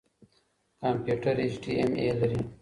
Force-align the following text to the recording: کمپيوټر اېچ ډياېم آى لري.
کمپيوټر 0.81 1.35
اېچ 1.43 1.55
ډياېم 1.63 1.91
آى 2.01 2.09
لري. 2.19 2.39